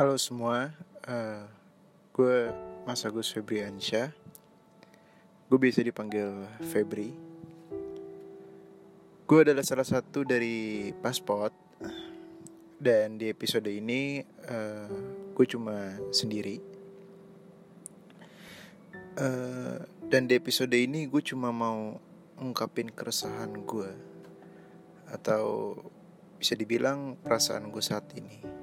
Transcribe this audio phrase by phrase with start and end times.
[0.00, 0.72] Halo semua,
[1.12, 1.44] uh,
[2.16, 2.48] gue
[2.88, 4.08] Mas Agus Febriansyah.
[5.44, 6.24] Gue biasa dipanggil
[6.72, 7.12] Febri.
[9.28, 11.52] Gue adalah salah satu dari Paspot.
[12.80, 14.88] Dan di episode ini uh,
[15.36, 16.56] gue cuma sendiri.
[19.20, 22.00] Uh, Dan di episode ini gue cuma mau
[22.40, 23.92] ungkapin keresahan gue
[25.12, 25.76] Atau
[26.40, 28.60] bisa dibilang perasaan gue saat ini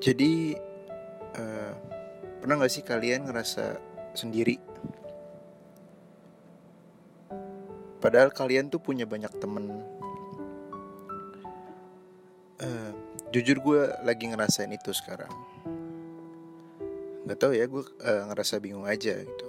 [0.00, 0.56] Jadi
[1.36, 1.72] uh,
[2.40, 3.76] pernah gak sih kalian ngerasa
[4.16, 4.56] sendiri?
[8.00, 9.84] Padahal kalian tuh punya banyak temen.
[12.64, 12.92] Uh,
[13.28, 15.28] jujur gue lagi ngerasain itu sekarang.
[17.28, 19.48] Gak tau ya gue uh, ngerasa bingung aja gitu.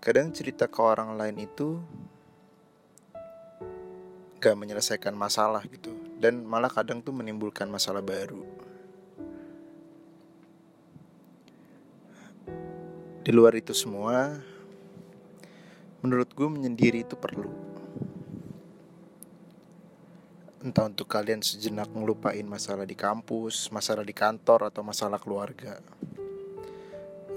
[0.00, 1.76] Kadang cerita ke orang lain itu
[4.40, 8.42] gak menyelesaikan masalah gitu dan malah kadang tuh menimbulkan masalah baru.
[13.22, 14.34] Di luar itu semua,
[16.02, 17.46] menurut gue menyendiri itu perlu.
[20.58, 25.78] Entah untuk kalian sejenak ngelupain masalah di kampus, masalah di kantor, atau masalah keluarga.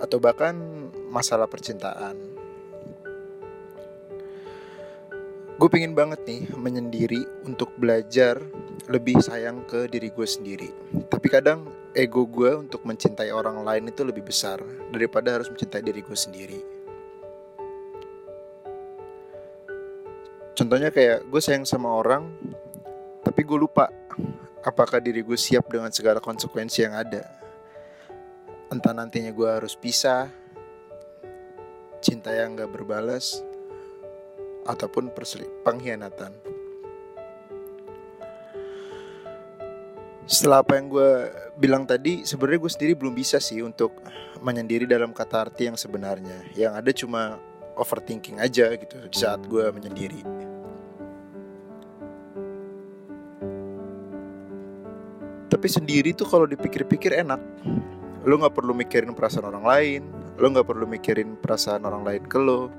[0.02, 0.58] Atau bahkan
[1.14, 2.18] masalah percintaan.
[5.62, 8.42] Gue pengen banget nih menyendiri untuk belajar
[8.90, 10.70] lebih sayang ke diri gue sendiri.
[11.14, 14.60] Tapi kadang ego gue untuk mencintai orang lain itu lebih besar
[14.92, 16.60] daripada harus mencintai diri gue sendiri.
[20.56, 22.32] Contohnya kayak gue sayang sama orang,
[23.24, 23.92] tapi gue lupa
[24.64, 27.28] apakah diri gue siap dengan segala konsekuensi yang ada.
[28.72, 30.32] Entah nantinya gue harus pisah,
[32.00, 33.44] cinta yang gak berbalas,
[34.64, 35.12] ataupun
[35.64, 36.55] pengkhianatan.
[40.26, 41.10] Setelah apa yang gue
[41.54, 43.94] bilang tadi, sebenarnya gue sendiri belum bisa sih untuk
[44.42, 46.50] menyendiri dalam kata arti yang sebenarnya.
[46.58, 47.22] Yang ada cuma
[47.78, 50.26] overthinking aja gitu saat gue menyendiri.
[55.46, 57.38] Tapi sendiri tuh kalau dipikir-pikir enak.
[58.26, 60.02] Lo gak perlu mikirin perasaan orang lain,
[60.42, 62.74] lo gak perlu mikirin perasaan orang lain ke lo.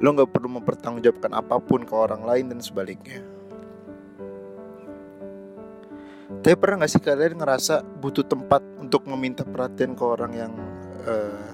[0.00, 3.33] Lo gak perlu mempertanggungjawabkan apa pun ke orang lain dan sebaliknya
[6.40, 10.52] tapi pernah gak sih kalian ngerasa butuh tempat untuk meminta perhatian ke orang yang
[11.04, 11.52] uh,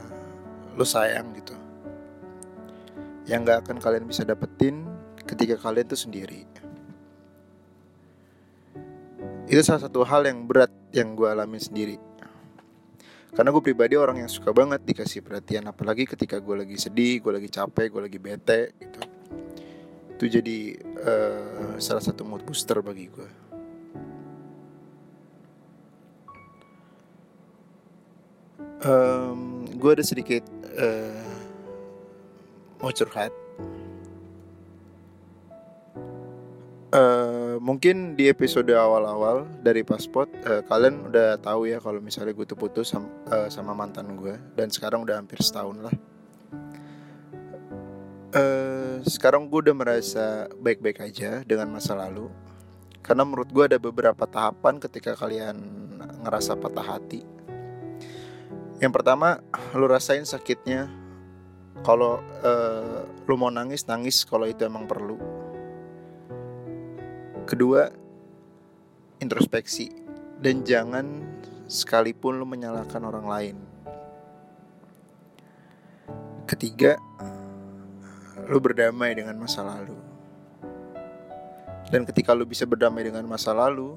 [0.79, 1.55] lo sayang gitu?
[3.27, 4.87] Yang gak akan kalian bisa dapetin
[5.27, 6.47] ketika kalian tuh sendiri.
[9.51, 11.99] Itu salah satu hal yang berat yang gue alami sendiri.
[13.35, 17.31] Karena gue pribadi orang yang suka banget dikasih perhatian Apalagi ketika gue lagi sedih, gue
[17.31, 19.01] lagi capek, gue lagi bete gitu.
[20.19, 20.59] Itu jadi
[21.03, 23.50] uh, salah satu mood booster bagi gue
[28.85, 30.45] um, gue ada sedikit
[30.77, 31.25] uh,
[32.81, 33.33] mau curhat.
[36.91, 42.43] Uh, mungkin di episode awal-awal dari pasport uh, kalian udah tahu ya kalau misalnya gue
[42.43, 45.95] tuh putus sama, uh, sama mantan gue dan sekarang udah hampir setahun lah.
[48.35, 52.27] Uh, sekarang gue udah merasa baik-baik aja dengan masa lalu
[53.07, 55.63] karena menurut gue ada beberapa tahapan ketika kalian
[56.27, 57.23] ngerasa patah hati
[58.81, 59.45] yang pertama,
[59.77, 60.89] lu rasain sakitnya.
[61.81, 65.17] Kalau uh, lu mau nangis, nangis kalau itu emang perlu.
[67.45, 67.89] Kedua,
[69.21, 69.93] introspeksi
[70.41, 71.25] dan jangan
[71.69, 73.57] sekalipun lu menyalahkan orang lain.
[76.49, 76.99] Ketiga,
[78.51, 79.95] lu berdamai dengan masa lalu.
[81.91, 83.95] Dan ketika lu bisa berdamai dengan masa lalu,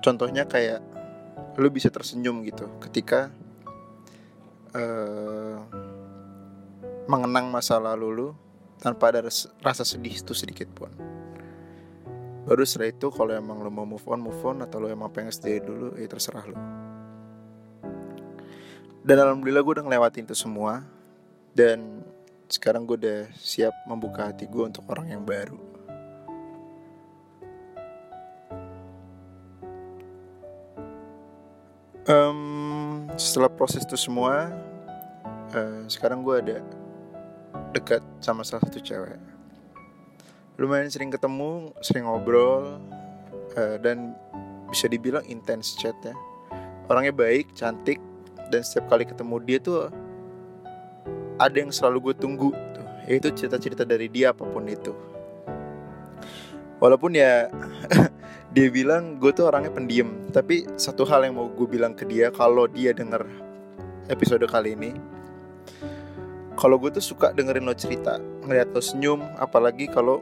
[0.00, 0.80] contohnya kayak
[1.60, 3.28] lu bisa tersenyum gitu ketika
[4.72, 5.60] uh,
[7.04, 8.28] mengenang masa lalu lu
[8.80, 9.20] tanpa ada
[9.60, 10.88] rasa sedih itu sedikit pun.
[12.48, 15.30] Baru setelah itu kalau emang lu mau move on move on atau lu emang pengen
[15.30, 16.56] stay dulu ya terserah lu.
[19.04, 20.84] Dan alhamdulillah gue udah ngelewatin itu semua
[21.52, 22.04] dan
[22.48, 25.69] sekarang gue udah siap membuka hati gue untuk orang yang baru
[32.10, 34.50] um, setelah proses itu semua
[35.54, 36.58] uh, sekarang gue ada
[37.70, 39.18] dekat sama salah satu cewek.
[40.58, 42.82] Lumayan sering ketemu sering ngobrol
[43.56, 44.12] uh, dan
[44.68, 46.14] bisa dibilang intens chat ya.
[46.90, 48.02] Orangnya baik cantik
[48.50, 49.88] dan setiap kali ketemu dia tuh
[51.38, 52.86] ada yang selalu gue tunggu tuh.
[53.06, 54.92] Yaitu cerita-cerita dari dia apa pun itu.
[56.82, 57.48] Walaupun ya
[58.50, 60.10] dia bilang gue tuh orangnya pendiam.
[60.34, 63.22] Tapi satu hal yang mau gue bilang ke dia kalau dia denger
[64.10, 64.90] episode kali ini
[66.58, 70.20] kalau gue tuh suka dengerin lo cerita ngeliat lo senyum apalagi kalau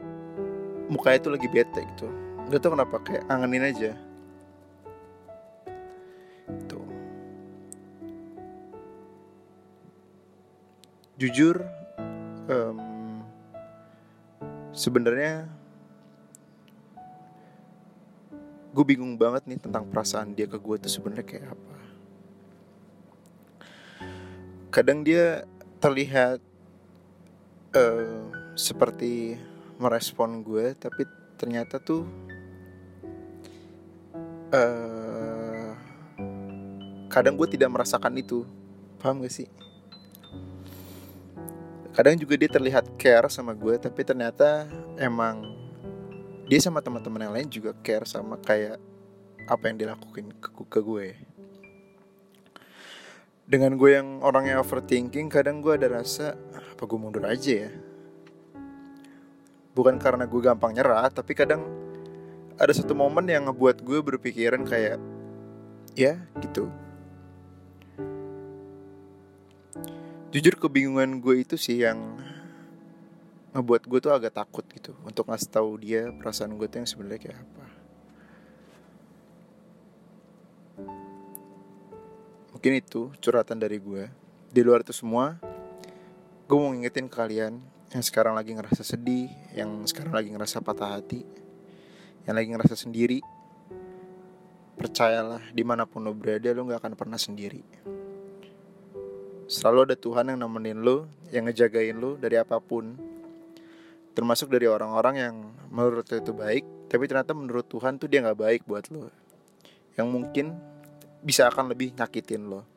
[0.87, 2.07] mukanya tuh lagi bete gitu.
[2.47, 3.91] Gak tau kenapa kayak angenin aja.
[6.65, 6.87] Tuh.
[11.19, 11.59] Jujur
[12.47, 12.79] um,
[14.71, 15.45] sebenarnya
[18.69, 21.75] gue bingung banget nih tentang perasaan dia ke gue tuh sebenarnya kayak apa.
[24.69, 25.49] Kadang dia
[25.81, 26.37] terlihat
[27.73, 29.41] uh, seperti
[29.81, 31.07] merespon gue tapi
[31.39, 32.05] ternyata tuh
[34.53, 35.73] uh,
[37.09, 38.45] kadang gue tidak merasakan itu.
[39.01, 39.49] Paham gak sih?
[41.95, 44.69] Kadang juga dia terlihat care sama gue tapi ternyata
[45.01, 45.48] emang
[46.49, 48.81] dia sama teman-teman yang lain juga care sama kayak
[49.45, 51.13] apa yang dilakuin ke, ke gue.
[53.45, 57.71] Dengan gue yang orangnya overthinking kadang gue ada rasa apa gue mundur aja ya?
[59.77, 61.61] Bukan karena gue gampang nyerah tapi kadang
[62.57, 64.97] ada satu momen yang ngebuat gue berpikiran kayak
[65.93, 66.65] ya gitu.
[70.33, 72.17] Jujur kebingungan gue itu sih yang
[73.49, 77.19] ngebuat gue tuh agak takut gitu untuk ngasih tahu dia perasaan gue tuh yang sebenarnya
[77.21, 77.65] kayak apa.
[82.53, 84.11] Mungkin itu curhatan dari gue.
[84.49, 85.37] Di luar itu semua
[86.49, 87.61] gue mau ngingetin ke kalian
[87.93, 91.21] yang sekarang lagi ngerasa sedih yang sekarang lagi ngerasa patah hati
[92.29, 93.21] yang lagi ngerasa sendiri.
[94.77, 97.65] Percayalah di mana pun lo berada lo gak akan pernah sendiri.
[99.49, 103.08] Selalu ada Tuhan yang nemenin lo yang ngejagain lo dari apa pun
[104.19, 105.35] termasuk dari orang-orang yang
[105.71, 109.07] menurut lo itu baik tapi ternyata menurut Tuhan tuh dia nggak baik buat lo
[109.95, 110.59] yang mungkin
[111.23, 112.67] bisa akan lebih nyakitin lo.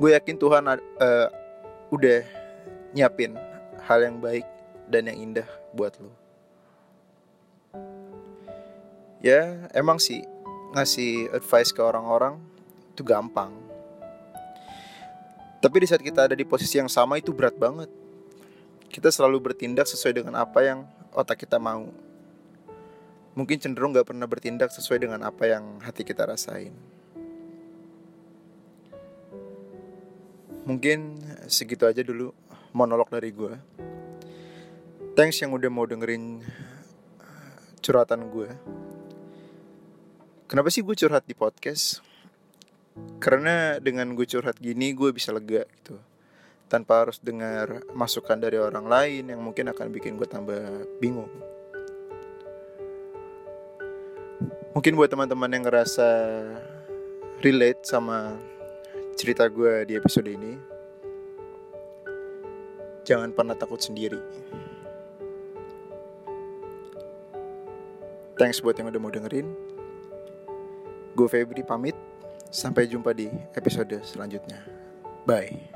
[0.00, 1.28] Gue yakin Tuhan uh,
[1.92, 2.20] udah
[2.96, 3.36] nyiapin
[3.84, 4.48] hal yang baik
[4.88, 6.12] dan yang indah buat lo
[9.20, 10.24] ya emang sih
[10.72, 12.40] ngasih advice ke orang-orang
[12.96, 13.52] itu gampang.
[15.60, 17.90] Tapi di saat kita ada di posisi yang sama itu berat banget
[18.90, 20.86] kita selalu bertindak sesuai dengan apa yang
[21.16, 21.88] otak kita mau
[23.36, 26.72] mungkin cenderung gak pernah bertindak sesuai dengan apa yang hati kita rasain.
[30.66, 32.34] Mungkin segitu aja dulu
[32.74, 33.54] monolog dari gue.
[35.14, 36.42] Thanks yang udah mau dengerin
[37.84, 38.50] curhatan gue.
[40.50, 42.02] Kenapa sih gue curhat di podcast?
[43.22, 46.00] Karena dengan gue curhat gini gue bisa lega gitu
[46.66, 51.30] Tanpa harus dengar masukan dari orang lain yang mungkin akan bikin gue tambah bingung
[54.76, 56.04] Mungkin buat teman-teman yang ngerasa
[57.40, 58.36] relate sama
[59.16, 60.52] cerita gue di episode ini,
[63.08, 64.20] jangan pernah takut sendiri.
[68.36, 69.48] Thanks buat yang udah mau dengerin.
[71.16, 71.96] Gue Febri pamit.
[72.52, 74.60] Sampai jumpa di episode selanjutnya.
[75.24, 75.75] Bye.